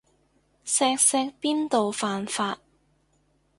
[0.65, 2.57] 錫錫邊度犯法